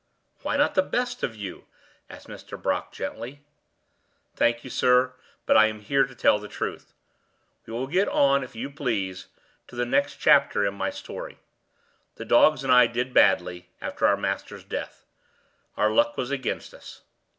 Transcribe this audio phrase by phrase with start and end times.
[0.41, 1.67] "Why not the best of you?"
[2.09, 2.59] said Mr.
[2.59, 3.41] Brock, gently.
[4.35, 5.13] "Thank you, sir;
[5.45, 6.95] but I am here to tell the truth.
[7.67, 9.27] We will get on, if you please,
[9.67, 11.37] to the next chapter in my story.
[12.15, 15.05] The dogs and I did badly, after our master's death;
[15.77, 17.03] our luck was against us.